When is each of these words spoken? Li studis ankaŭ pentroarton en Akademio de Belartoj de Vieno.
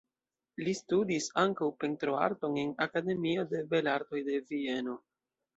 Li 0.67 0.71
studis 0.79 1.27
ankaŭ 1.43 1.67
pentroarton 1.83 2.57
en 2.63 2.73
Akademio 2.89 3.47
de 3.55 3.63
Belartoj 3.75 4.27
de 4.31 4.41
Vieno. 4.51 4.99